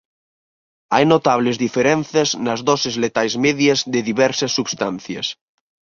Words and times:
Hai 0.93 1.01
notables 1.13 1.55
diferenzas 1.65 2.29
nas 2.45 2.59
doses 2.69 2.95
letais 3.03 3.33
medias 3.45 3.79
de 3.93 3.99
diversas 4.09 4.51
substancias. 4.57 5.27